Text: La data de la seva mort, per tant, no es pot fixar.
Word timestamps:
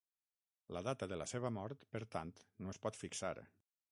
La 0.75 0.81
data 0.87 1.07
de 1.11 1.19
la 1.23 1.27
seva 1.33 1.51
mort, 1.59 1.85
per 1.97 2.03
tant, 2.17 2.33
no 2.65 2.75
es 2.75 2.83
pot 2.87 3.01
fixar. 3.05 3.35